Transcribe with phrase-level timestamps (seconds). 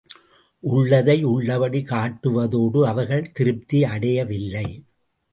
[0.63, 4.65] உள்ளதை உள்ளபடி காட்டுவதோடு அவர்கள் திருப்தி அடையவில்லை.